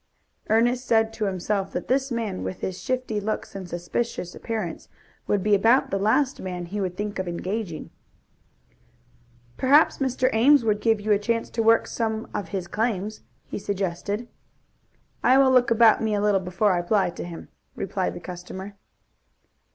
Ernest 0.49 0.87
said 0.87 1.13
to 1.13 1.25
himself 1.25 1.71
that 1.73 1.87
this 1.87 2.09
man 2.11 2.43
with 2.43 2.61
his 2.61 2.81
shifty 2.81 3.19
looks 3.19 3.53
and 3.53 3.69
suspicious 3.69 4.33
appearance 4.33 4.89
would 5.27 5.43
be 5.43 5.53
about 5.53 5.91
the 5.91 5.99
last 5.99 6.41
man 6.41 6.65
he 6.65 6.81
would 6.81 6.97
think 6.97 7.19
of 7.19 7.27
engaging. 7.27 7.91
"Perhaps 9.57 9.99
Mr. 9.99 10.27
Ames 10.33 10.65
would 10.65 10.81
give 10.81 10.99
you 10.99 11.11
a 11.11 11.19
chance 11.19 11.51
to 11.51 11.61
work 11.61 11.85
some 11.85 12.27
of 12.33 12.47
his 12.47 12.65
claims," 12.67 13.21
he 13.45 13.59
suggested. 13.59 14.27
"I 15.23 15.37
will 15.37 15.51
look 15.51 15.69
about 15.69 16.01
me 16.01 16.15
a 16.15 16.21
little 16.21 16.41
before 16.41 16.71
I 16.71 16.79
apply 16.79 17.11
to 17.11 17.23
him," 17.23 17.49
replied 17.75 18.15
the 18.15 18.19
customer. 18.19 18.77